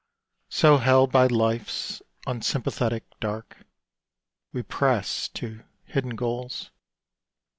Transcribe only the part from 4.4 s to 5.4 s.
We press